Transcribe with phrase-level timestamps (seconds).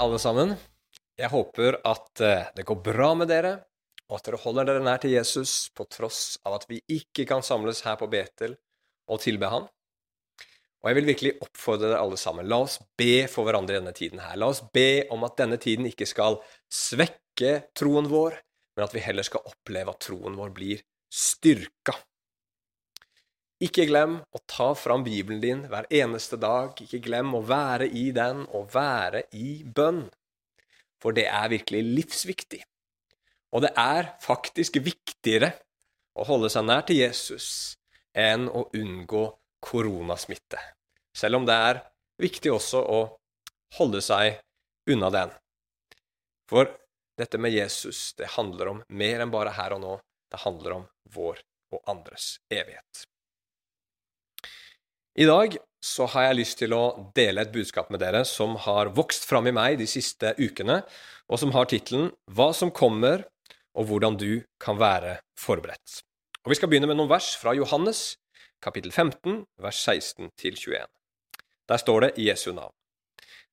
[0.00, 0.54] alle sammen.
[1.20, 3.58] Jeg håper at eh, det går bra med dere,
[4.08, 7.44] og at dere holder dere nær til Jesus på tross av at vi ikke kan
[7.46, 8.56] samles her på Betel
[9.10, 9.68] og tilbe Han.
[10.80, 12.48] Og jeg vil virkelig oppfordre dere alle sammen.
[12.48, 14.38] La oss be for hverandre i denne tiden her.
[14.40, 16.40] La oss be om at denne tiden ikke skal
[16.72, 18.38] svekke troen vår,
[18.76, 20.80] men at vi heller skal oppleve at troen vår blir
[21.12, 21.98] styrka.
[23.60, 26.78] Ikke glem å ta fram Bibelen din hver eneste dag.
[26.80, 30.06] Ikke glem å være i den og være i bønn.
[31.00, 32.62] For det er virkelig livsviktig.
[33.52, 35.52] Og det er faktisk viktigere
[36.16, 37.76] å holde seg nær til Jesus
[38.16, 39.24] enn å unngå
[39.60, 40.60] koronasmitte.
[41.12, 41.82] Selv om det er
[42.20, 43.00] viktig også å
[43.76, 44.40] holde seg
[44.90, 45.36] unna den.
[46.48, 46.72] For
[47.20, 49.94] dette med Jesus, det handler om mer enn bare her og nå.
[50.32, 53.09] Det handler om vår og andres evighet.
[55.20, 55.52] I dag
[55.84, 59.50] så har jeg lyst til å dele et budskap med dere som har vokst fram
[59.50, 60.78] i meg de siste ukene,
[61.28, 63.26] og som har tittelen Hva som kommer,
[63.76, 65.98] og hvordan du kan være forberedt.
[66.40, 68.14] Og Vi skal begynne med noen vers fra Johannes,
[68.64, 70.88] kapittel 15, vers 16 21.
[71.68, 72.72] Der står det i Jesu navn.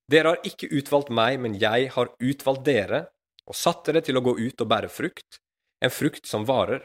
[0.08, 3.02] Dere har ikke utvalgt meg, men jeg har utvalgt dere
[3.44, 5.42] og satt dere til å gå ut og bære frukt,
[5.84, 6.80] en frukt som varer.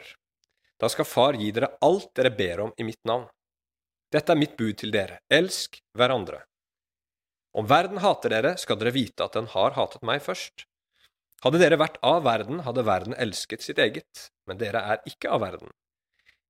[0.76, 3.24] Da skal Far gi dere alt dere ber om i mitt navn.
[4.14, 6.44] Dette er mitt bud til dere, elsk hverandre.
[7.58, 10.68] Om verden hater dere, skal dere vite at den har hatet meg først.
[11.42, 15.42] Hadde dere vært av verden, hadde verden elsket sitt eget, men dere er ikke av
[15.42, 15.74] verden.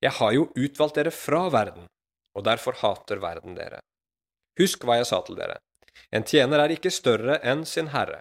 [0.05, 1.89] Jeg har jo utvalgt dere fra verden,
[2.37, 3.81] og derfor hater verden dere.
[4.61, 5.57] Husk hva jeg sa til dere.
[6.13, 8.21] En tjener er ikke større enn sin herre.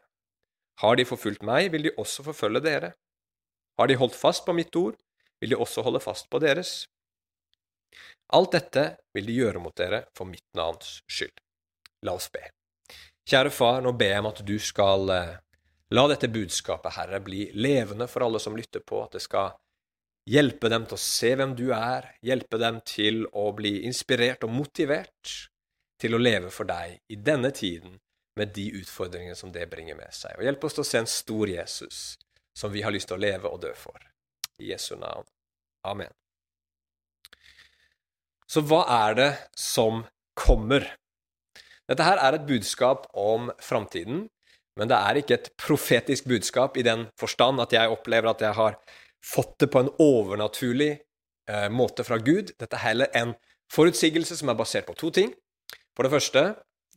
[0.79, 2.93] Har de forfulgt meg, vil de også forfølge dere.
[3.77, 4.95] Har de holdt fast på mitt ord,
[5.43, 6.85] vil de også holde fast på deres.
[8.33, 8.83] Alt dette
[9.13, 11.35] vil de gjøre mot dere for mitt navns skyld.
[12.07, 12.41] La oss be.
[13.29, 15.35] Kjære Far, nå ber jeg om at du skal eh,
[15.95, 19.53] la dette budskapet, Herre, bli levende for alle som lytter på, at det skal
[20.29, 24.55] hjelpe dem til å se hvem du er, hjelpe dem til å bli inspirert og
[24.55, 25.35] motivert
[26.01, 27.99] til å leve for deg i denne tiden
[28.39, 30.35] med de utfordringene som det bringer med seg.
[30.39, 32.01] Og hjelp oss til å se en stor Jesus
[32.57, 34.01] som vi har lyst til å leve og dø for.
[34.59, 35.29] I Jesu navn.
[35.85, 36.11] Amen.
[38.49, 40.03] Så hva er det som
[40.37, 40.85] kommer?
[41.89, 44.27] Dette her er et budskap om framtiden,
[44.79, 48.57] men det er ikke et profetisk budskap i den forstand at jeg opplever at jeg
[48.57, 48.77] har
[49.23, 52.55] fått det på en overnaturlig eh, måte fra Gud.
[52.59, 53.35] Dette er heller en
[53.73, 55.31] forutsigelse som er basert på to ting.
[55.93, 56.45] For det første,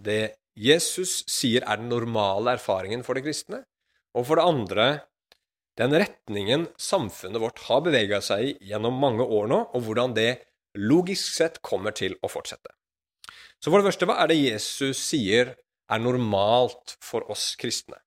[0.01, 3.63] det Jesus sier er den normale erfaringen for de kristne.
[4.17, 4.87] Og for det andre,
[5.77, 10.31] den retningen samfunnet vårt har bevega seg i gjennom mange år nå, og hvordan det
[10.77, 12.73] logisk sett kommer til å fortsette.
[13.63, 17.99] Så for det første, hva er det Jesus sier er normalt for oss kristne?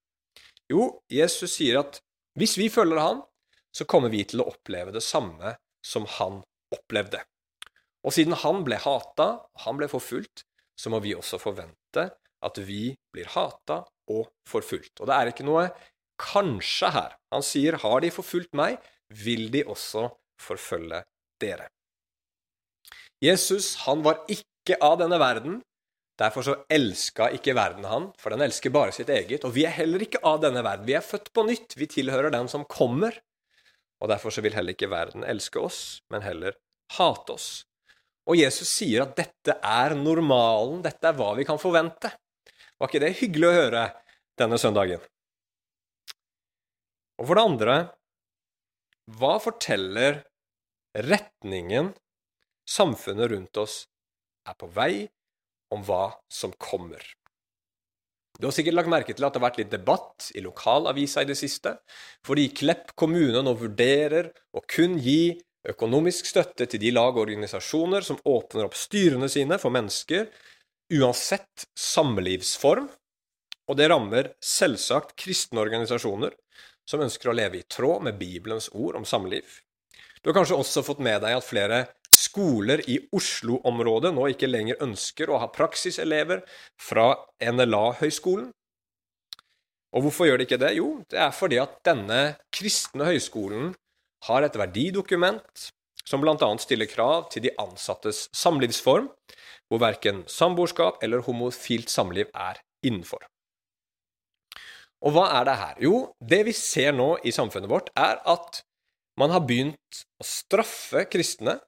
[0.69, 2.01] Jo, Jesus sier at
[2.37, 3.23] hvis vi følger han,
[3.73, 6.41] så kommer vi til å oppleve det samme som han
[6.73, 7.21] opplevde.
[8.05, 9.29] Og siden han ble hata,
[9.65, 10.45] han ble forfulgt,
[10.79, 12.05] så må vi også forvente
[12.45, 13.81] at vi blir hata
[14.13, 15.01] og forfulgt.
[15.01, 15.67] Og det er ikke noe
[16.19, 17.17] kanskje her.
[17.33, 18.77] Han sier har de forfulgt meg,
[19.09, 20.07] vil de også
[20.39, 21.03] forfølge
[21.41, 21.67] dere.
[23.23, 25.59] Jesus han var ikke av denne verden.
[26.19, 29.45] Derfor så elska ikke verden han, for den elsker bare sitt eget.
[29.47, 30.87] Og vi er heller ikke av denne verden.
[30.87, 31.77] Vi er født på nytt.
[31.79, 33.15] Vi tilhører den som kommer.
[33.99, 36.55] Og derfor så vil heller ikke verden elske oss, men heller
[36.95, 37.47] hate oss.
[38.29, 42.11] Og Jesus sier at dette er normalen, dette er hva vi kan forvente.
[42.79, 43.85] Var ikke det hyggelig å høre
[44.39, 45.01] denne søndagen?
[47.19, 47.77] Og for det andre,
[49.19, 50.21] hva forteller
[50.95, 51.91] retningen
[52.69, 53.83] samfunnet rundt oss
[54.47, 55.07] er på vei
[55.73, 57.01] om hva som kommer.
[58.39, 61.27] Du har sikkert lagt merke til at det har vært litt debatt i lokalavisa i
[61.27, 61.75] det siste,
[62.25, 65.35] fordi Klepp kommune nå vurderer å kun gi
[65.67, 70.29] økonomisk støtte til de lag og organisasjoner som åpner opp styrene sine for mennesker,
[70.95, 72.87] uansett samlivsform,
[73.69, 76.33] og det rammer selvsagt kristne organisasjoner
[76.89, 79.59] som ønsker å leve i tråd med Bibelens ord om samliv.
[80.23, 81.83] Du har kanskje også fått med deg at flere
[82.29, 86.43] skoler i Oslo-området nå ikke lenger ønsker å ha praksiselever
[86.81, 87.11] fra
[87.41, 88.49] NLA-høyskolen.
[89.97, 90.75] Og hvorfor gjør de ikke det?
[90.77, 92.21] Jo, det er fordi at denne
[92.53, 93.73] kristne høyskolen
[94.27, 95.69] har et verdidokument
[96.05, 96.37] som bl.a.
[96.61, 99.09] stiller krav til de ansattes samlivsform,
[99.69, 103.25] hvor verken samboerskap eller homofilt samliv er innenfor.
[105.05, 105.75] Og hva er det her?
[105.85, 108.61] Jo, det vi ser nå i samfunnet vårt, er at
[109.19, 111.59] man har begynt å straffe kristne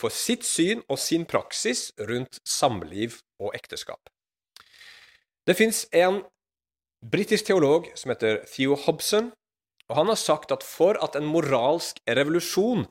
[0.00, 4.10] for sitt syn og sin praksis rundt samliv og ekteskap.
[5.46, 6.22] Det fins en
[7.06, 9.30] britisk teolog som heter Theo Hobson,
[9.86, 12.86] og han har sagt at for at en moralsk revolusjon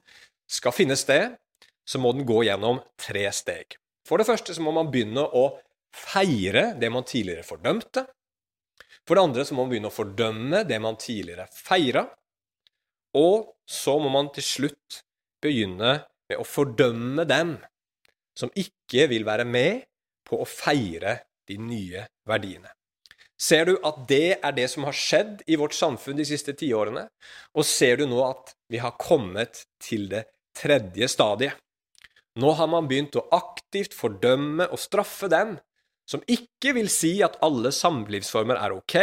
[0.47, 1.35] skal finne sted,
[1.85, 3.75] så må den gå gjennom tre steg.
[4.07, 5.49] For det første så må man begynne å
[5.95, 8.05] feire det man tidligere fordømte.
[9.05, 12.05] For det andre så må man begynne å fordømme det man tidligere feira.
[13.17, 15.01] Og så må man til slutt
[15.43, 15.99] begynne
[16.29, 17.55] med å fordømme dem
[18.37, 19.85] som ikke vil være med
[20.27, 22.71] på å feire de nye verdiene.
[23.35, 27.03] Ser du at det er det som har skjedd i vårt samfunn de siste tiårene?
[27.55, 30.23] Og ser du nå at vi har kommet til det
[30.55, 31.59] tredje stadiet?
[32.39, 35.55] Nå har man begynt å aktivt fordømme og straffe dem
[36.07, 38.95] som ikke vil si at alle samlivsformer er ok,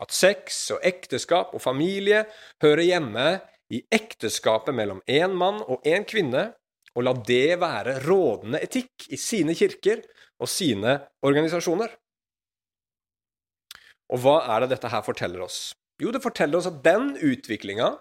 [0.00, 2.24] at sex og ekteskap og familie
[2.62, 3.26] hører hjemme
[3.70, 6.50] i ekteskapet mellom én mann og én kvinne,
[6.96, 10.02] og la det være rådende etikk i sine kirker
[10.42, 11.92] og sine organisasjoner.
[14.10, 15.70] Og hva er det dette her forteller oss?
[16.02, 17.92] Jo, det forteller oss at den utviklinga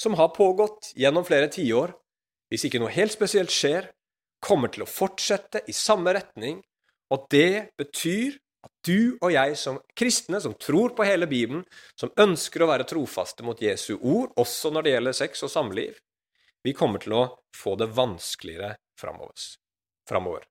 [0.00, 1.92] som har pågått gjennom flere tiår,
[2.52, 3.90] hvis ikke noe helt spesielt skjer,
[4.44, 6.60] kommer til å fortsette i samme retning,
[7.12, 11.64] og det betyr at du og jeg som kristne, som tror på hele Bibelen,
[11.98, 15.96] som ønsker å være trofaste mot Jesu ord, også når det gjelder sex og samliv,
[16.66, 17.24] vi kommer til å
[17.54, 20.46] få det vanskeligere framover.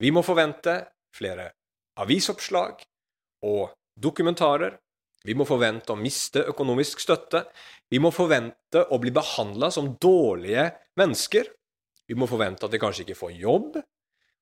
[0.00, 0.78] Vi må forvente
[1.16, 1.50] flere
[2.00, 2.82] avisoppslag
[3.48, 4.76] og dokumentarer.
[5.26, 7.46] Vi må forvente å miste økonomisk støtte.
[7.90, 10.68] Vi må forvente å bli behandla som dårlige
[11.00, 11.48] mennesker.
[12.06, 13.80] Vi må forvente at vi kanskje ikke får jobb,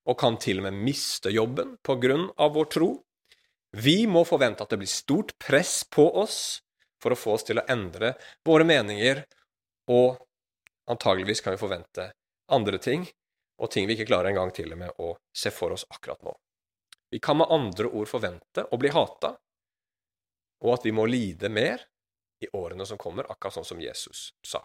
[0.05, 2.91] og kan til og med miste jobben på grunn av vår tro.
[3.75, 6.39] Vi må forvente at det blir stort press på oss
[7.03, 8.15] for å få oss til å endre
[8.47, 9.25] våre meninger,
[9.93, 10.21] og
[10.89, 12.11] antageligvis kan vi forvente
[12.55, 13.05] andre ting,
[13.61, 16.33] og ting vi ikke klarer engang til og med å se for oss akkurat nå.
[17.13, 19.35] Vi kan med andre ord forvente å bli hata,
[20.65, 21.83] og at vi må lide mer
[22.43, 24.63] i årene som kommer, akkurat sånn som Jesus sa.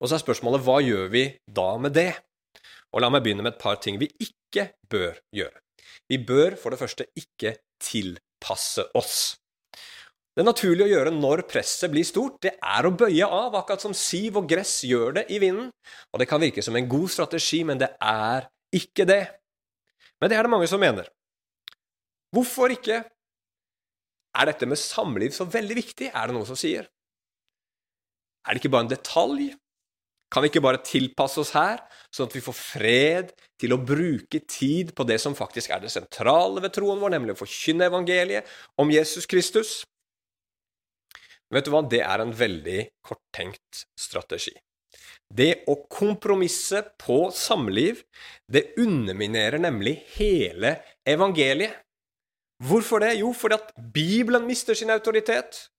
[0.00, 2.12] Og så er spørsmålet hva gjør vi da med det?
[2.90, 5.62] Og la meg begynne med et par ting vi ikke bør gjøre.
[6.10, 9.20] Vi bør for det første ikke tilpasse oss.
[10.36, 13.94] Det naturlige å gjøre når presset blir stort, det er å bøye av, akkurat som
[13.96, 15.72] siv og gress gjør det i vinden.
[16.14, 19.24] Og det kan virke som en god strategi, men det er ikke det.
[20.22, 21.10] Men det er det mange som mener.
[22.34, 23.02] Hvorfor ikke?
[24.38, 26.86] Er dette med samliv så veldig viktig, er det noen som sier.
[28.46, 29.50] Er det ikke bare en detalj?
[30.30, 31.80] Kan vi ikke bare tilpasse oss her,
[32.14, 35.90] sånn at vi får fred til å bruke tid på det som faktisk er det
[35.90, 38.48] sentrale ved troen vår, nemlig å forkynne evangeliet
[38.78, 39.80] om Jesus Kristus?
[41.50, 44.54] Vet du hva, det er en veldig korttenkt strategi.
[45.30, 48.02] Det å kompromisse på samliv,
[48.50, 50.76] det underminerer nemlig hele
[51.06, 51.74] evangeliet.
[52.66, 53.16] Hvorfor det?
[53.22, 55.70] Jo, fordi at Bibelen mister sin autoritet.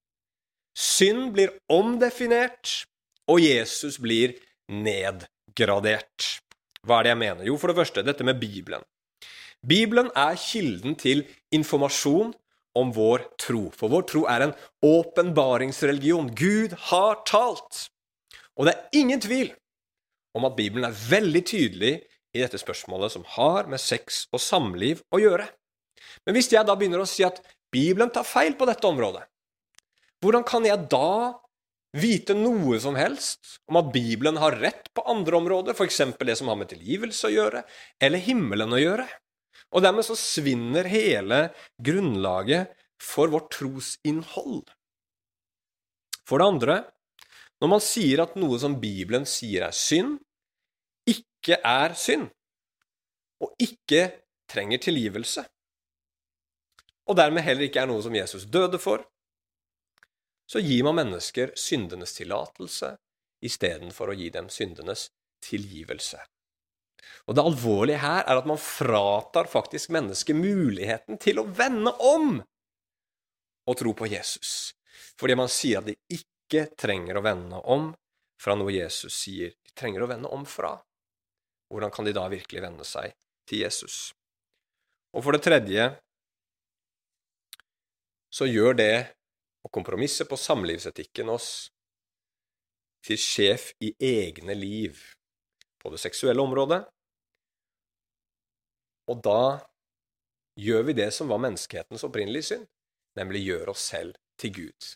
[0.75, 2.86] Synd blir omdefinert,
[3.31, 4.36] og Jesus blir
[4.72, 6.28] nedgradert.
[6.83, 7.48] Hva er det jeg mener?
[7.48, 8.83] Jo, for det første, dette med Bibelen.
[9.62, 11.24] Bibelen er kilden til
[11.54, 12.33] informasjon
[12.78, 14.54] om vår tro, for vår tro er en
[14.86, 16.31] åpenbaringsreligion.
[16.35, 17.88] Gud har talt!
[18.57, 19.52] Og det er ingen tvil
[20.38, 21.94] om at Bibelen er veldig tydelig
[22.31, 25.47] i dette spørsmålet som har med sex og samliv å gjøre.
[26.26, 29.23] Men hvis jeg da begynner å si at Bibelen tar feil på dette området,
[30.23, 31.35] hvordan kan jeg da
[31.98, 36.02] vite noe som helst om at Bibelen har rett på andre områder, f.eks.
[36.19, 37.64] det som har med tilgivelse å gjøre,
[38.00, 39.07] eller himmelen å gjøre?
[39.71, 41.50] Og dermed så svinner hele
[41.83, 42.71] grunnlaget
[43.02, 44.71] for vårt trosinnhold.
[46.28, 46.76] For det andre,
[47.62, 50.19] når man sier at noe som Bibelen sier er synd,
[51.10, 52.30] ikke er synd,
[53.42, 54.12] og ikke
[54.52, 55.44] trenger tilgivelse,
[57.10, 59.04] og dermed heller ikke er noe som Jesus døde for,
[60.52, 62.98] så gir man mennesker syndenes tillatelse
[63.46, 65.08] istedenfor å gi dem syndenes
[65.46, 66.20] tilgivelse.
[67.30, 72.42] Og Det alvorlige her er at man fratar faktisk mennesket muligheten til å vende om
[73.70, 74.74] og tro på Jesus,
[75.16, 77.92] fordi man sier at de ikke trenger å vende om
[78.42, 80.74] fra noe Jesus sier de trenger å vende om fra.
[81.72, 83.14] Hvordan kan de da virkelig vende seg
[83.48, 84.12] til Jesus?
[85.16, 85.88] Og for det tredje
[88.31, 88.94] så gjør det
[89.61, 91.69] å kompromisse på samlivsetikken oss
[93.06, 94.99] til sjef i egne liv
[95.81, 96.81] på det seksuelle området.
[99.09, 99.59] Og da
[100.61, 102.68] gjør vi det som var menneskehetens opprinnelige synd,
[103.18, 104.91] nemlig gjør oss selv til Gud.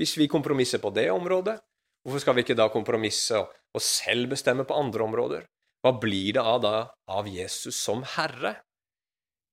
[0.00, 1.56] Hvis vi kompromisser på det området,
[2.04, 5.46] hvorfor skal vi ikke da kompromisse og selv bestemme på andre områder?
[5.80, 6.74] Hva blir det av da
[7.08, 8.58] av Jesus som Herre?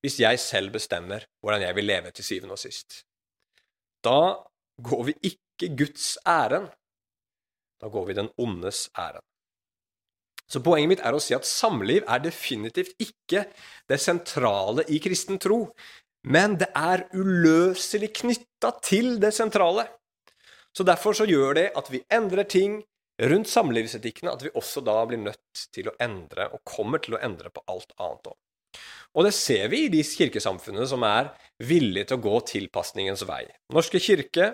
[0.01, 3.03] hvis jeg selv bestemmer hvordan jeg vil leve til syvende og sist.
[4.07, 4.19] Da
[4.83, 6.69] går vi ikke Guds ærend.
[7.81, 9.25] Da går vi den ondes ærend.
[10.47, 13.43] Så poenget mitt er å si at samliv er definitivt ikke
[13.89, 15.65] det sentrale i kristen tro,
[16.27, 19.89] men det er uløselig knytta til det sentrale.
[20.71, 22.79] Så derfor så gjør det at vi endrer ting
[23.27, 27.21] rundt samlivsetikkene, at vi også da blir nødt til å endre, og kommer til å
[27.25, 28.37] endre på alt annet òg.
[29.17, 31.31] Og det ser vi i de kirkesamfunnene som er
[31.63, 33.43] villige til å gå tilpasningens vei.
[33.73, 34.51] Norske kirke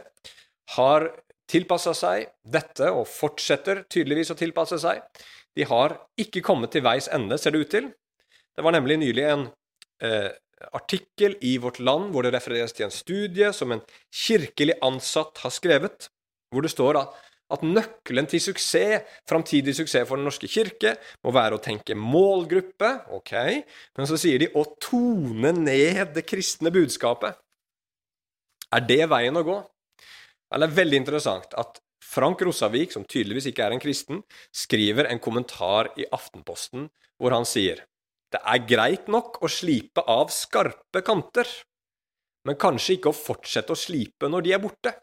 [0.78, 1.10] har
[1.50, 5.02] tilpassa seg dette, og fortsetter tydeligvis å tilpasse seg.
[5.54, 7.92] De har ikke kommet til veis ende, ser det ut til.
[8.54, 9.46] Det var nemlig nylig en
[10.06, 10.32] eh,
[10.72, 13.84] artikkel i Vårt Land hvor det refereres til en studie som en
[14.14, 16.10] kirkelig ansatt har skrevet,
[16.54, 17.16] hvor det står at,
[17.54, 22.92] at nøkkelen til suksess, framtidig suksess for Den norske kirke, må være å tenke målgruppe,
[23.14, 23.34] ok,
[23.98, 27.38] men så sier de å tone ned det kristne budskapet.
[28.74, 29.60] Er det veien å gå?
[30.54, 34.22] Det er veldig interessant at Frank Rossavik, som tydeligvis ikke er en kristen,
[34.54, 36.90] skriver en kommentar i Aftenposten
[37.22, 37.86] hvor han sier
[38.34, 41.46] det er greit nok å slipe av skarpe kanter,
[42.50, 44.94] men kanskje ikke å fortsette å slipe når de er borte.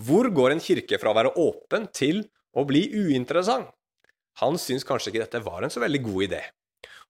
[0.00, 2.24] Hvor går en kirke fra å være åpen til
[2.54, 3.70] å bli uinteressant?
[4.42, 6.42] Han syns kanskje ikke dette var en så veldig god idé.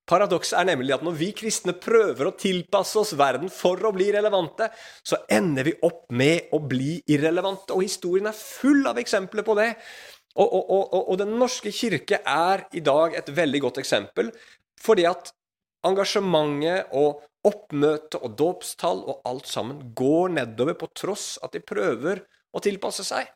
[0.04, 4.10] Paradokset er nemlig at når vi kristne prøver å tilpasse oss verden for å bli
[4.12, 4.68] relevante,
[5.00, 7.72] så ender vi opp med å bli irrelevante.
[7.72, 9.70] Og historien er full av eksempler på det.
[10.36, 14.28] Og, og, og, og Den norske kirke er i dag et veldig godt eksempel,
[14.82, 15.32] fordi at
[15.88, 22.24] engasjementet og oppmøte og dåpstall og alt sammen går nedover på tross at de prøver
[22.54, 23.28] å tilpasse seg.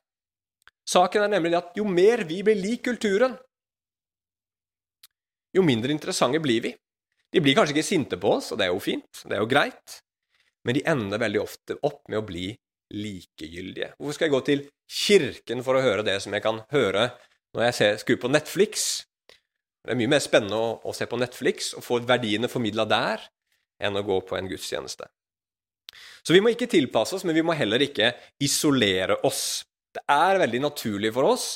[0.88, 3.34] Saken er nemlig at jo mer vi blir lik kulturen,
[5.56, 6.74] jo mindre interessante blir vi.
[7.32, 9.50] De blir kanskje ikke sinte på oss, og det er jo fint, det er jo
[9.50, 9.98] greit,
[10.64, 12.46] men de ender veldig ofte opp med å bli
[12.94, 13.92] likegyldige.
[13.98, 17.10] Hvorfor skal jeg gå til kirken for å høre det som jeg kan høre
[17.56, 18.86] når jeg ser, skrur på Netflix?
[19.84, 23.28] Det er mye mer spennende å, å se på Netflix og få verdiene formidla der,
[23.80, 25.08] enn å gå på en gudstjeneste.
[26.22, 28.12] Så vi må ikke tilpasse oss, men vi må heller ikke
[28.44, 29.64] isolere oss.
[29.94, 31.48] Det er veldig naturlig for oss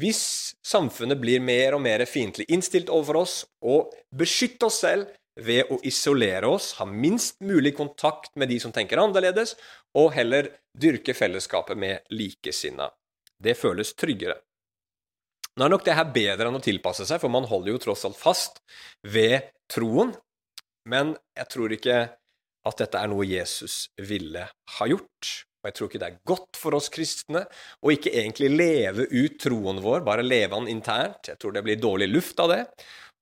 [0.00, 5.08] hvis samfunnet blir mer og mer fiendtlig innstilt overfor oss, og beskytte oss selv
[5.40, 9.54] ved å isolere oss, ha minst mulig kontakt med de som tenker annerledes,
[9.96, 12.90] og heller dyrke fellesskapet med likesinna.
[13.36, 14.36] Det føles tryggere.
[15.56, 18.04] Nå er nok det her bedre enn å tilpasse seg, for man holder jo tross
[18.08, 18.60] alt fast
[19.00, 20.12] ved troen.
[20.88, 22.00] Men jeg tror ikke
[22.66, 24.46] at dette er noe Jesus ville
[24.78, 25.32] ha gjort.
[25.62, 27.42] Og jeg tror ikke det er godt for oss kristne
[27.82, 31.30] å ikke egentlig leve ut troen vår, bare leve den internt.
[31.30, 32.62] Jeg tror det blir dårlig luft av det.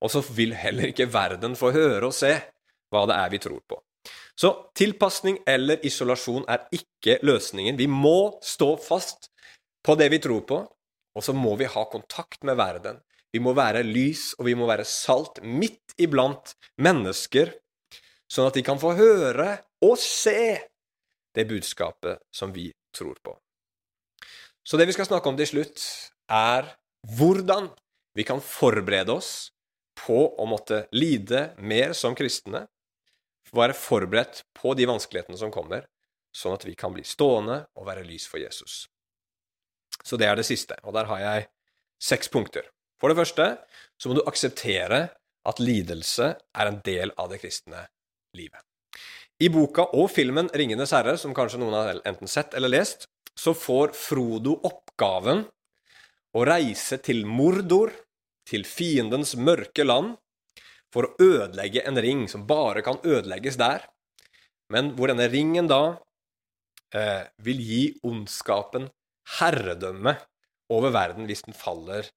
[0.03, 2.35] Og så vil heller ikke verden få høre og se
[2.93, 3.79] hva det er vi tror på.
[4.35, 7.79] Så tilpasning eller isolasjon er ikke løsningen.
[7.79, 9.29] Vi må stå fast
[9.85, 10.61] på det vi tror på,
[11.15, 12.99] og så må vi ha kontakt med verden.
[13.31, 17.53] Vi må være lys, og vi må være salt midt iblant mennesker,
[18.31, 19.49] sånn at de kan få høre
[19.85, 20.57] og se
[21.35, 23.35] det budskapet som vi tror på.
[24.65, 25.81] Så det vi skal snakke om til slutt,
[26.31, 26.71] er
[27.17, 27.69] hvordan
[28.17, 29.51] vi kan forberede oss
[29.99, 32.65] på å måtte lide mer som kristne,
[33.55, 35.85] være forberedt på de vanskelighetene som kommer,
[36.35, 38.87] sånn at vi kan bli stående og være lys for Jesus.
[40.03, 41.45] Så det er det siste, og der har jeg
[42.01, 42.65] seks punkter.
[42.99, 43.47] For det første
[44.01, 45.07] så må du akseptere
[45.45, 47.85] at lidelse er en del av det kristne
[48.37, 48.61] livet.
[49.43, 53.51] I boka og filmen 'Ringenes herre', som kanskje noen har enten sett eller lest, så
[53.51, 55.43] får Frodo oppgaven
[56.35, 57.91] å reise til Mordor,
[58.47, 60.15] til fiendens mørke land,
[60.93, 63.83] for å ødelegge en ring som bare kan ødelegges der,
[64.71, 65.97] men hvor denne ringen da
[66.95, 68.87] eh, vil gi ondskapen
[69.39, 70.15] herredømme
[70.73, 72.07] over verden hvis den faller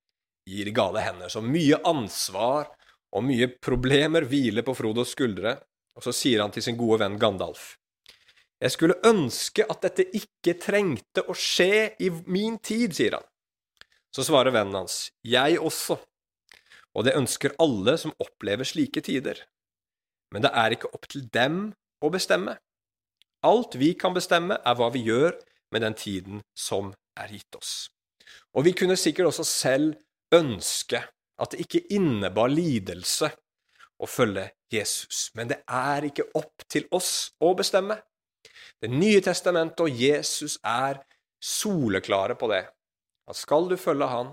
[0.48, 1.32] i de gale hender.
[1.32, 2.70] Så mye ansvar
[3.16, 5.56] og mye problemer hviler på Frodos skuldre,
[5.98, 7.72] og så sier han til sin gode venn Gandalf
[8.62, 13.26] Jeg skulle ønske at dette ikke trengte å skje i min tid, sier han.
[14.14, 15.98] Så svarer vennen hans, Jeg også,
[16.94, 19.44] og det ønsker alle som opplever slike tider.
[20.34, 21.60] Men det er ikke opp til dem
[22.02, 22.56] å bestemme.
[23.46, 25.36] Alt vi kan bestemme, er hva vi gjør
[25.70, 27.90] med den tiden som er gitt oss.
[28.56, 29.98] Og vi kunne sikkert også selv
[30.34, 31.04] ønske
[31.38, 33.30] at det ikke innebar lidelse
[33.98, 35.28] å følge Jesus.
[35.34, 37.98] Men det er ikke opp til oss å bestemme.
[38.78, 41.00] Det nye testamentet og Jesus er
[41.42, 42.64] soleklare på det.
[43.28, 44.30] At skal du følge Han,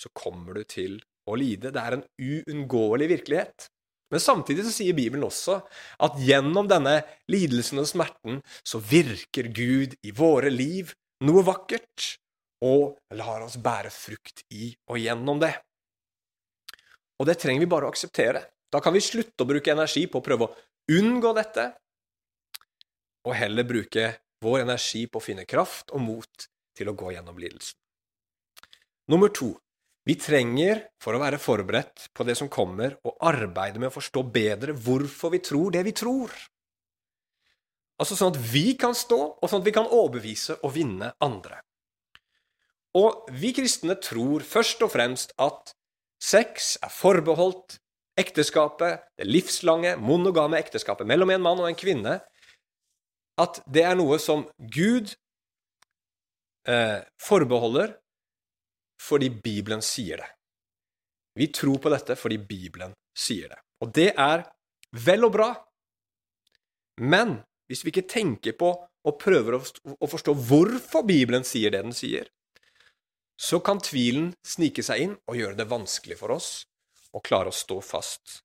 [0.00, 0.98] så kommer du til
[1.30, 1.70] å lide.
[1.72, 3.68] Det er en uunngåelig virkelighet.
[4.12, 5.60] Men samtidig så sier Bibelen også
[6.04, 10.92] at gjennom denne lidelsen og smerten så virker Gud i våre liv
[11.24, 12.18] noe vakkert,
[12.64, 15.52] og lar oss bære frukt i og gjennom det.
[17.20, 18.40] Og det trenger vi bare å akseptere.
[18.74, 21.68] Da kan vi slutte å bruke energi på å prøve å unngå dette,
[23.24, 24.08] og heller bruke
[24.42, 27.78] vår energi på å finne kraft og mot til å gå gjennom lidelsen.
[29.12, 29.52] Nummer to
[30.04, 34.24] vi trenger, for å være forberedt på det som kommer, å arbeide med å forstå
[34.34, 36.34] bedre hvorfor vi tror det vi tror.
[38.02, 41.62] Altså sånn at vi kan stå, og sånn at vi kan overbevise og vinne andre.
[42.98, 45.72] Og vi kristne tror først og fremst at
[46.20, 47.78] sex er forbeholdt
[48.18, 52.18] ekteskapet, det livslange, monogame ekteskapet mellom en mann og en kvinne,
[53.40, 55.10] at det er noe som Gud
[56.70, 57.96] eh, forbeholder
[59.02, 60.28] fordi Bibelen sier det.
[61.34, 63.58] Vi tror på dette fordi Bibelen sier det.
[63.82, 64.44] Og det er
[64.94, 65.48] vel og bra.
[67.02, 71.96] Men hvis vi ikke tenker på og prøver å forstå hvorfor Bibelen sier det den
[71.96, 72.30] sier,
[73.34, 76.62] så kan tvilen snike seg inn og gjøre det vanskelig for oss
[77.14, 78.40] å klare å stå fast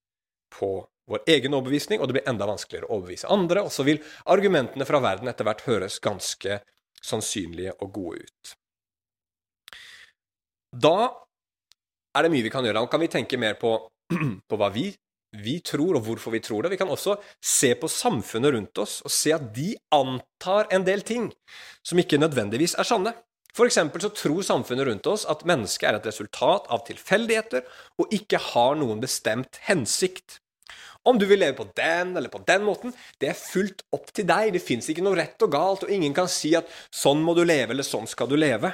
[0.53, 0.71] på
[1.09, 4.85] vår egen overbevisning, og det blir enda vanskeligere å overbevise andre, og så vil argumentene
[4.85, 6.59] fra verden etter hvert høres ganske
[7.01, 8.53] sannsynlige og gode ut.
[10.69, 11.09] Da
[12.17, 12.81] er det mye vi kan gjøre.
[12.81, 13.73] Da kan vi tenke mer på,
[14.49, 14.89] på hva vi,
[15.37, 16.73] vi, tror, og hvorfor vi tror det.
[16.73, 21.05] Vi kan også se på samfunnet rundt oss og se at de antar en del
[21.05, 21.29] ting
[21.85, 23.15] som ikke nødvendigvis er sanne.
[23.59, 27.65] For eksempel så tror samfunnet rundt oss at mennesket er et resultat av tilfeldigheter
[27.99, 30.37] og ikke har noen bestemt hensikt.
[31.03, 34.29] Om du vil leve på den eller på den måten, det er fullt opp til
[34.29, 34.53] deg.
[34.55, 37.43] Det fins ikke noe rett og galt, og ingen kan si at sånn må du
[37.43, 38.71] leve, eller sånn skal du leve.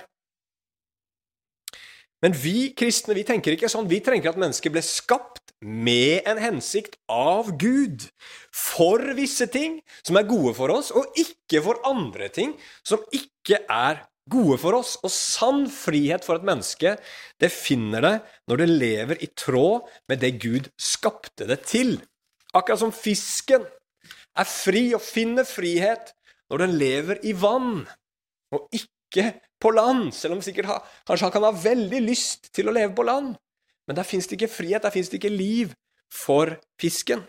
[2.22, 3.90] Men vi kristne vi tenker ikke sånn.
[3.90, 8.06] Vi tenker at mennesket ble skapt med en hensikt av Gud.
[8.54, 12.54] For visse ting som er gode for oss, og ikke for andre ting
[12.86, 14.96] som ikke er gode for oss.
[15.04, 16.96] Og sann frihet for et menneske,
[17.42, 18.16] det finner det
[18.50, 21.98] når det lever i tråd med det Gud skapte det til.
[22.56, 23.66] Akkurat som fisken
[24.36, 26.14] er fri og finner frihet
[26.52, 27.86] når den lever i vann,
[28.54, 30.76] og ikke på land, selv om sikkert ha,
[31.08, 33.34] kanskje han kan ha veldig lyst til å leve på land.
[33.88, 35.74] Men der fins det ikke frihet, der fins det ikke liv
[36.14, 37.24] for fisken.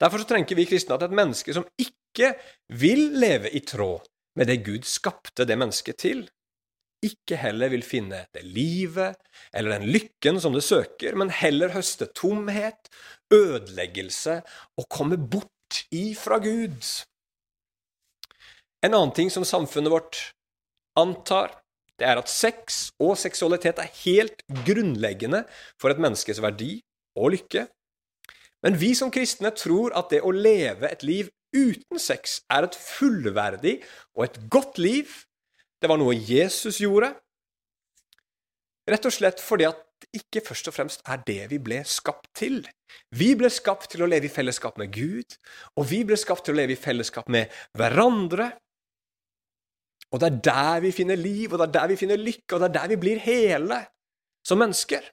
[0.00, 2.32] Derfor så trenger vi kristne at et menneske som ikke
[2.80, 4.06] vil leve i tråd
[4.38, 6.26] med det Gud skapte det mennesket til,
[7.04, 9.16] ikke heller vil finne det livet
[9.56, 12.90] eller den lykken som det søker, men heller høste tomhet,
[13.32, 14.40] ødeleggelse
[14.76, 16.76] og komme bort ifra Gud.
[18.84, 20.20] En annen ting som samfunnet vårt
[20.98, 21.56] antar,
[22.00, 25.44] det er at sex og seksualitet er helt grunnleggende
[25.80, 26.78] for et menneskes verdi
[27.16, 27.66] og lykke.
[28.64, 32.76] Men vi som kristne tror at det å leve et liv uten sex er et
[32.78, 33.80] fullverdig
[34.16, 35.10] og et godt liv.
[35.80, 37.12] Det var noe Jesus gjorde.
[38.90, 42.30] Rett og slett fordi at det ikke først og fremst er det vi ble skapt
[42.36, 42.62] til.
[43.12, 45.36] Vi ble skapt til å leve i fellesskap med Gud,
[45.76, 48.48] og vi ble skapt til å leve i fellesskap med hverandre.
[50.10, 52.62] Og det er der vi finner liv, og det er der vi finner lykke, og
[52.62, 53.82] det er der vi blir hele
[54.46, 55.04] som mennesker.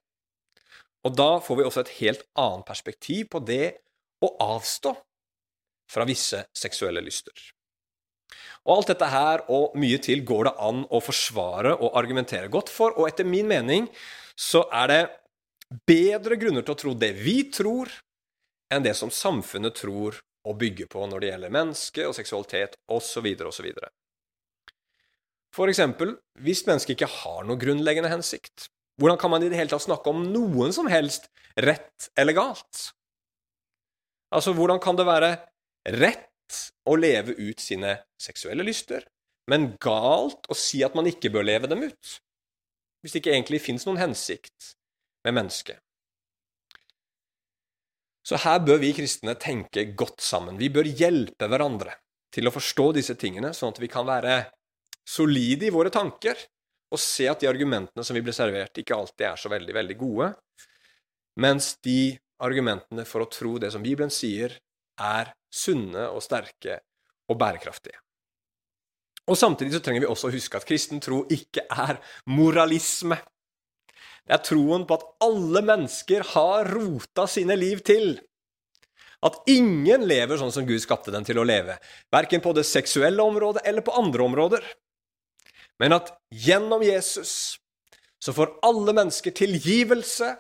[1.06, 3.76] Og da får vi også et helt annet perspektiv på det
[4.23, 4.95] å avstå
[5.91, 7.36] fra visse seksuelle lyster.
[8.67, 12.71] Og alt dette her og mye til går det an å forsvare og argumentere godt
[12.73, 13.88] for, og etter min mening
[14.38, 15.02] så er det
[15.88, 17.91] bedre grunner til å tro det vi tror,
[18.71, 23.28] enn det som samfunnet tror og bygger på når det gjelder menneske og seksualitet osv.
[23.47, 23.69] osv.
[25.56, 28.67] For eksempel, hvis mennesket ikke har noe grunnleggende hensikt,
[29.00, 31.30] hvordan kan man i det hele tatt snakke om noen som helst
[31.63, 32.89] rett eller galt?
[34.34, 35.32] Altså, hvordan kan det være
[35.88, 39.06] rett å leve ut sine seksuelle lyster,
[39.47, 42.17] men galt å si at man ikke bør leve dem ut?
[43.02, 44.73] Hvis det ikke egentlig fins noen hensikt
[45.28, 45.80] med mennesket.
[48.28, 50.58] Så her bør vi kristne tenke godt sammen.
[50.60, 51.93] Vi bør hjelpe hverandre
[52.36, 54.41] til å forstå disse tingene, sånn at vi kan være
[55.08, 56.36] solide i våre tanker
[56.91, 59.97] og se at de argumentene som vi blir servert, ikke alltid er så veldig, veldig
[60.00, 60.30] gode,
[61.39, 64.56] mens de argumentene for å tro det som Bibelen sier,
[64.99, 66.79] er sunne og sterke
[67.27, 67.99] og bærekraftige.
[69.27, 71.99] Og Samtidig så trenger vi også å huske at kristen tro ikke er
[72.31, 73.17] moralisme.
[74.27, 78.15] Det er troen på at alle mennesker har rota sine liv til.
[79.23, 81.75] At ingen lever sånn som Gud skapte dem til å leve,
[82.13, 84.67] verken på det seksuelle området eller på andre områder
[85.81, 87.57] men at gjennom Jesus
[88.23, 90.33] så får alle mennesker tilgivelse,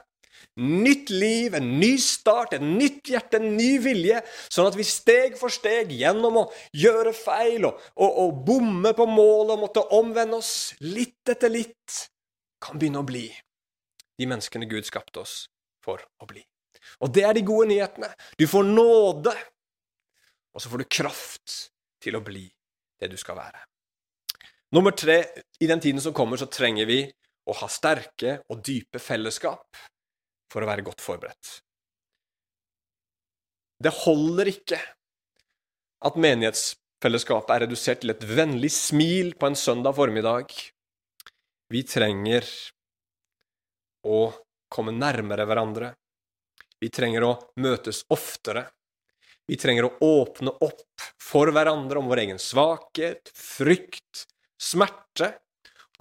[0.57, 5.37] nytt liv, en ny start, et nytt hjerte, en ny vilje, sånn at vi steg
[5.39, 10.39] for steg, gjennom å gjøre feil og, og, og bomme på målet og måtte omvende
[10.41, 11.99] oss litt etter litt,
[12.63, 13.27] kan begynne å bli
[14.17, 15.35] de menneskene Gud skapte oss
[15.85, 16.41] for å bli.
[17.03, 18.09] Og det er de gode nyhetene.
[18.39, 19.33] Du får nåde,
[20.55, 21.57] og så får du kraft
[22.01, 22.47] til å bli
[22.97, 23.61] det du skal være.
[24.73, 25.21] Nummer tre,
[25.61, 27.03] i den tiden som kommer, så trenger vi
[27.47, 29.77] å ha sterke og dype fellesskap
[30.51, 31.57] for å være godt forberedt.
[33.77, 34.79] Det holder ikke
[36.07, 40.53] at menighetsfellesskapet er redusert til et vennlig smil på en søndag formiddag.
[41.69, 42.47] Vi trenger
[44.07, 44.21] å
[44.73, 45.91] komme nærmere hverandre.
[46.81, 48.67] Vi trenger å møtes oftere.
[49.47, 54.25] Vi trenger å åpne opp for hverandre om vår egen svakhet, frykt,
[54.59, 55.37] smerte,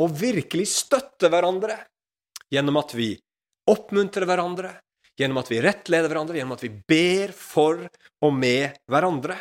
[0.03, 1.79] og virkelig støtte hverandre
[2.53, 3.15] gjennom at vi
[3.71, 4.73] oppmuntrer hverandre,
[5.17, 7.87] gjennom at vi rettleder hverandre, gjennom at vi ber for
[8.25, 9.39] og med hverandre.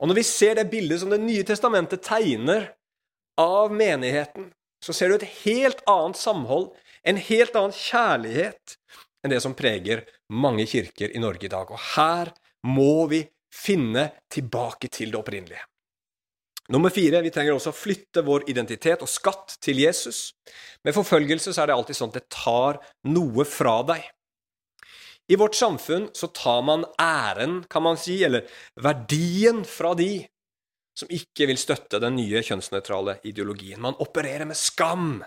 [0.00, 2.70] Og når vi ser det bildet som Det nye testamentet tegner
[3.40, 6.70] av menigheten, så ser du et helt annet samhold,
[7.04, 8.76] en helt annen kjærlighet
[9.20, 11.68] enn det som preger mange kirker i Norge i dag.
[11.68, 12.32] Og her
[12.64, 15.69] må vi finne tilbake til det opprinnelige.
[16.70, 20.30] Nummer fire, vi trenger også å flytte vår identitet og skatt til Jesus.
[20.86, 22.78] Med forfølgelse så er det alltid sånn at det tar
[23.10, 24.04] noe fra deg.
[25.30, 28.46] I vårt samfunn så tar man æren, kan man si, eller
[28.82, 30.24] verdien fra de
[30.98, 33.80] som ikke vil støtte den nye kjønnsnøytrale ideologien.
[33.82, 35.20] Man opererer med skam.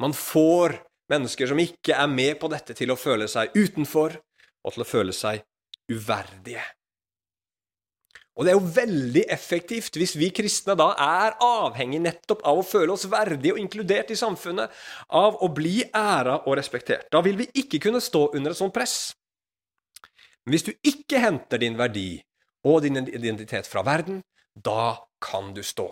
[0.00, 0.76] Man får
[1.12, 4.16] mennesker som ikke er med på dette, til å føle seg utenfor
[4.64, 5.44] og til å føle seg
[5.92, 6.64] uverdige.
[8.40, 12.64] Og det er jo veldig effektivt hvis vi kristne da er avhengig nettopp av å
[12.64, 14.72] føle oss verdige og inkludert i samfunnet,
[15.12, 17.10] av å bli æra og respektert.
[17.12, 19.12] Da vil vi ikke kunne stå under et sånt press.
[20.46, 22.14] Men hvis du ikke henter din verdi
[22.64, 24.22] og din identitet fra verden,
[24.56, 25.90] da kan du stå.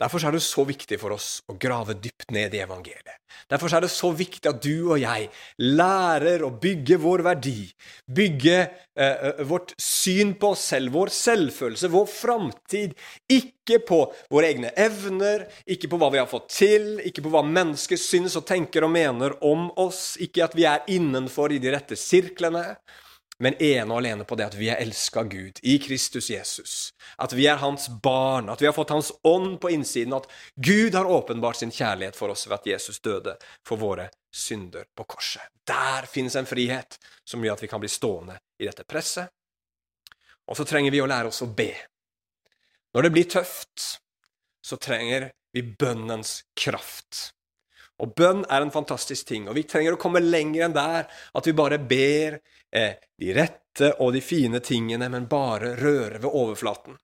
[0.00, 3.20] Derfor er det så viktig for oss å grave dypt ned i evangeliet.
[3.50, 5.28] Derfor er det så viktig at du og jeg
[5.62, 7.68] lærer å bygge vår verdi,
[8.10, 12.96] bygge eh, eh, vårt syn på oss selv, vår selvfølelse, vår framtid,
[13.30, 14.00] ikke på
[14.34, 18.38] våre egne evner, ikke på hva vi har fått til, ikke på hva mennesker syns
[18.40, 22.72] og tenker og mener om oss, ikke at vi er innenfor i de rette sirklene,
[23.42, 26.74] men ene og alene på det at vi er elska av Gud i Kristus Jesus.
[27.18, 30.94] At vi er Hans barn, at vi har fått Hans ånd på innsiden, at Gud
[30.94, 33.34] har åpenbart sin kjærlighet for oss ved at Jesus døde
[33.66, 35.42] for våre synder på korset.
[35.66, 39.32] Der finnes en frihet som gjør at vi kan bli stående i dette presset.
[40.46, 41.72] Og så trenger vi å lære oss å be.
[42.94, 43.98] Når det blir tøft,
[44.64, 47.32] så trenger vi bønnens kraft.
[48.02, 51.46] Og bønn er en fantastisk ting, og vi trenger å komme lenger enn der, at
[51.46, 52.40] vi bare ber
[52.74, 56.98] eh, de rette og de fine tingene, men bare røre ved overflaten.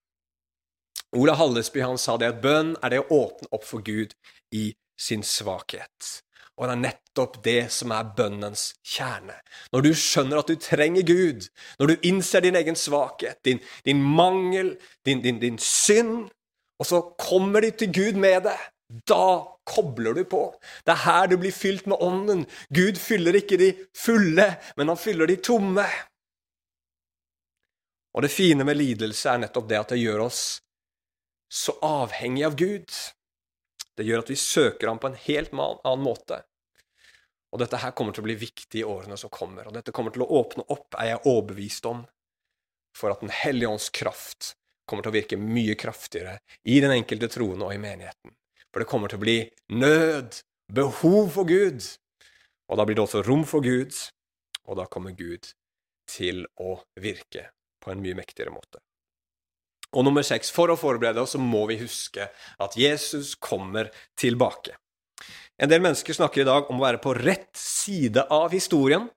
[1.18, 4.14] Ola Hallesby han sa det at bønn er det å åpne opp for Gud
[4.55, 6.20] i sin svakhet.
[6.61, 9.38] Og det er nettopp det som er bønnens kjerne.
[9.72, 11.46] Når du skjønner at du trenger Gud,
[11.81, 14.74] når du innser din egen svakhet, din, din mangel,
[15.07, 16.29] din, din, din synd,
[16.81, 18.59] og så kommer de til Gud med det,
[19.09, 20.42] da kobler du på.
[20.85, 22.46] Det er her du blir fylt med Ånden.
[22.74, 25.87] Gud fyller ikke de fulle, men han fyller de tomme.
[28.11, 30.42] Og det fine med lidelse er nettopp det at det gjør oss
[31.50, 32.90] så avhengig av Gud.
[33.96, 36.42] Det gjør at vi søker ham på en helt annen måte.
[37.50, 40.14] Og dette her kommer til å bli viktig i årene som kommer, og dette kommer
[40.14, 42.04] til å åpne opp, er jeg overbevist om,
[42.96, 44.54] for at Den hellige ånds kraft
[44.87, 48.35] kommer til å virke mye kraftigere i den enkelte troende og i menigheten.
[48.70, 49.38] For det kommer til å bli
[49.74, 51.83] nød, behov for Gud.
[52.70, 53.96] Og da blir det også rom for Gud,
[54.70, 55.50] og da kommer Gud
[56.11, 57.50] til å virke
[57.83, 58.83] på en mye mektigere måte.
[59.90, 62.28] Og nummer seks, for å forberede oss, så må vi huske
[62.62, 64.76] at Jesus kommer tilbake.
[65.61, 69.09] En del mennesker snakker i dag om å være på rett side av historien,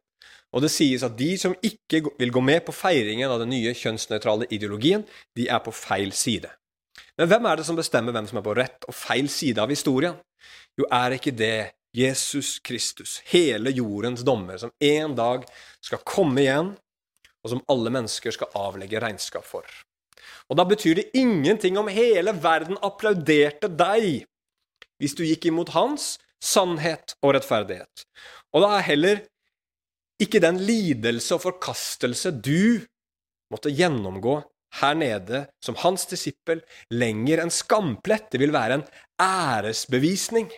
[0.53, 3.73] og det sies at de som ikke vil gå med på feiringen av den nye
[3.77, 5.05] kjønnsnøytrale ideologien,
[5.37, 6.49] de er på feil side.
[7.19, 9.71] Men hvem er det som bestemmer hvem som er på rett og feil side av
[9.71, 10.15] historien?
[10.79, 15.45] Jo, er ikke det Jesus Kristus, hele jordens dommer, som en dag
[15.83, 16.71] skal komme igjen,
[17.43, 19.67] og som alle mennesker skal avlegge regnskap for?
[20.49, 24.23] Og da betyr det ingenting om hele verden applauderte deg
[25.01, 28.05] hvis du gikk imot hans sannhet og rettferdighet.
[28.55, 29.21] Og da er heller
[30.21, 32.83] ikke den lidelse og forkastelse du
[33.53, 34.39] måtte gjennomgå
[34.81, 38.31] her nede som hans disippel lenger en skamplett.
[38.31, 38.85] Det vil være en
[39.21, 40.49] æresbevisning.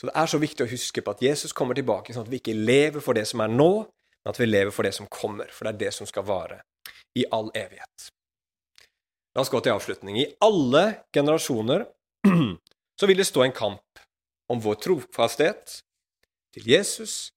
[0.00, 2.38] Så det er så viktig å huske på at Jesus kommer tilbake, sånn at vi
[2.40, 3.72] ikke lever for det som er nå,
[4.24, 6.62] men at vi lever for det som kommer, for det er det som skal vare
[7.18, 8.06] i all evighet.
[9.34, 10.16] La oss gå til avslutning.
[10.22, 11.84] I alle generasjoner
[12.98, 14.02] så vil det stå en kamp
[14.50, 15.76] om vår trofasthet
[16.56, 17.30] til Jesus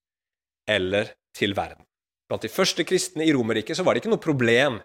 [0.66, 1.84] eller til verden.
[2.28, 4.80] Blant de første kristne i Romerriket var det ikke noe problem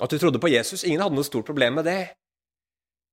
[0.00, 0.84] at du trodde på Jesus.
[0.84, 2.02] Ingen hadde noe stort problem med det.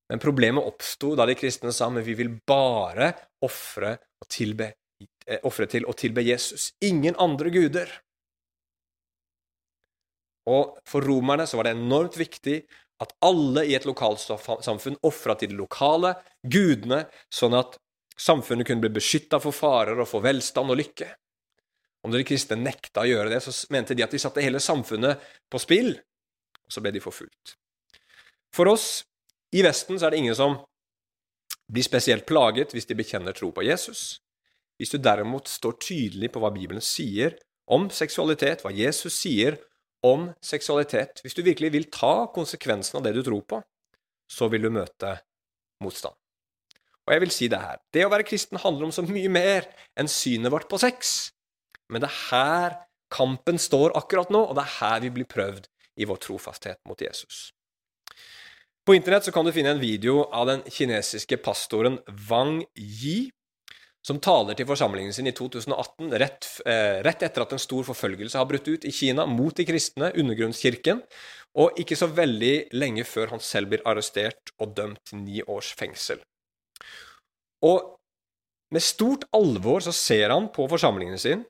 [0.10, 3.12] Men problemet oppsto da de kristne sa men vi vil bare
[3.46, 6.72] ofre eh, til å tilbe Jesus.
[6.82, 7.92] Ingen andre guder.
[10.50, 12.64] Og For romerne så var det enormt viktig
[13.00, 17.78] at alle i et lokalsamfunn ofra til de lokale gudene, sånn at
[18.20, 21.08] samfunnet kunne bli beskytta for farer og for velstand og lykke.
[22.06, 25.20] Om de kristne nekta å gjøre det, så mente de at de satte hele samfunnet
[25.52, 25.92] på spill,
[26.64, 27.58] og så ble de forfulgt.
[28.56, 29.04] For oss
[29.56, 30.58] i Vesten så er det ingen som
[31.70, 34.22] blir spesielt plaget hvis de bekjenner tro på Jesus.
[34.80, 37.36] Hvis du derimot står tydelig på hva Bibelen sier
[37.70, 39.60] om seksualitet, hva Jesus sier
[40.06, 43.60] om seksualitet, hvis du virkelig vil ta konsekvensen av det du tror på,
[44.30, 45.18] så vil du møte
[45.84, 46.16] motstand.
[47.10, 47.82] Og jeg vil si det her.
[47.92, 51.32] Det å være kristen handler om så mye mer enn synet vårt på sex.
[51.90, 52.78] Men det er her
[53.14, 55.66] kampen står akkurat nå, og det er her vi blir prøvd
[56.00, 57.50] i vår trofasthet mot Jesus.
[58.86, 62.00] På internett kan du finne en video av den kinesiske pastoren
[62.30, 63.30] Wang Yi,
[64.06, 68.40] som taler til forsamlingen sin i 2018, rett, eh, rett, etter at en stor forfølgelse
[68.40, 71.04] har brutt ut i Kina mot de kristne, undergrunnskirken,
[71.60, 75.74] og ikke så veldig lenge før han selv blir arrestert og dømt til ni års
[75.78, 76.22] fengsel.
[77.66, 78.00] Og
[78.72, 81.46] med stort alvor så ser han på forsamlingen sin,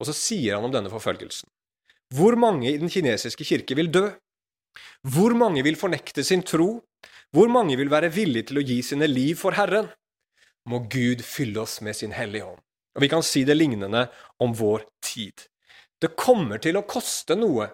[0.00, 1.48] og så sier han om denne forfølgelsen.
[2.14, 4.08] Hvor mange i den kinesiske kirke vil dø?
[5.02, 6.84] Hvor mange vil fornekte sin tro?
[7.34, 9.88] Hvor mange vil være villige til å gi sine liv for Herren?
[10.66, 12.62] må Gud fylle oss med sin Hellige Ånd.
[12.96, 14.06] Og vi kan si det lignende
[14.42, 15.46] om vår tid.
[16.00, 17.68] Det kommer til å koste noe.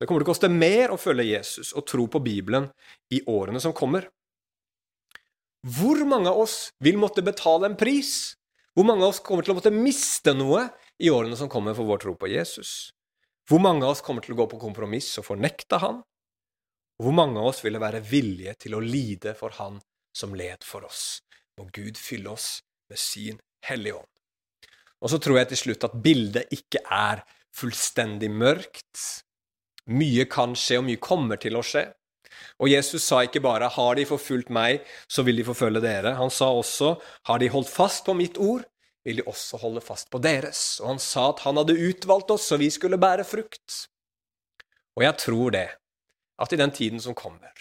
[0.00, 2.66] Det kommer til å koste mer å følge Jesus og tro på Bibelen
[3.14, 4.08] i årene som kommer.
[5.64, 8.34] Hvor mange av oss vil måtte betale en pris?
[8.74, 10.66] Hvor mange av oss kommer til å måtte miste noe
[11.02, 12.92] i årene som kommer for vår tro på Jesus?
[13.48, 16.02] Hvor mange av oss kommer til å gå på kompromiss og fornekte Han?
[16.98, 19.80] Og hvor mange av oss ville være villige til å lide for Han
[20.14, 21.20] som led for oss?
[21.58, 22.58] må Gud fylle oss
[22.90, 24.10] med sin Hellige Ånd.
[25.04, 27.22] Og så tror jeg til slutt at bildet ikke er
[27.54, 29.02] fullstendig mørkt.
[29.92, 31.86] Mye kan skje, og mye kommer til å skje.
[32.58, 36.16] Og Jesus sa ikke bare 'har de forfulgt meg, så vil de forfølge dere'.
[36.16, 38.64] Han sa også 'har de holdt fast på mitt ord,
[39.04, 40.80] vil de også holde fast på deres'.
[40.82, 43.88] Og han sa at han hadde utvalgt oss, så vi skulle bære frukt.
[44.96, 45.68] Og jeg tror det,
[46.38, 47.52] at i den tiden som kommer,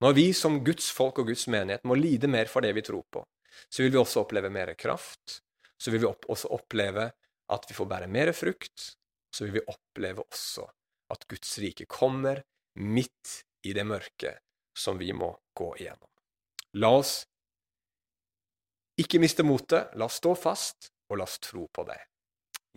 [0.00, 3.04] når vi som Guds folk og Guds menighet må lide mer for det vi tror
[3.10, 3.24] på,
[3.68, 5.40] så vil vi også oppleve mer kraft.
[5.78, 7.10] Så vil vi også oppleve
[7.48, 8.94] at vi får bære mer frukt.
[9.34, 10.66] Så vil vi oppleve også
[11.12, 12.42] at Guds rike kommer
[12.78, 14.38] midt i det mørket
[14.78, 16.10] som vi må gå igjennom.
[16.78, 17.24] La oss
[18.98, 22.00] ikke miste motet, la oss stå fast, og la oss tro på deg.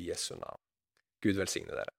[0.02, 0.62] I Jesu navn.
[1.22, 1.94] Gud velsigne dere.